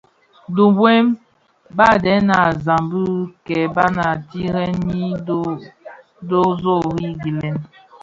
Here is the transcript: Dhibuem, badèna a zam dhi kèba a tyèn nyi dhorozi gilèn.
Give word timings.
Dhibuem, 0.55 1.07
badèna 1.77 2.33
a 2.47 2.49
zam 2.65 2.83
dhi 2.91 3.03
kèba 3.47 3.85
a 4.07 4.09
tyèn 4.29 4.71
nyi 4.87 5.03
dhorozi 6.27 7.07
gilèn. 7.21 7.55